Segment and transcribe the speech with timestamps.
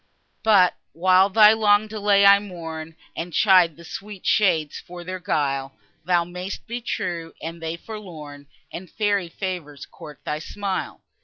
[0.41, 5.77] But, while thy long delay I mourn, And chide the sweet shades for their guile,
[6.05, 11.01] Thou may'st be true, and they forlorn, And fairy favours court thy smile.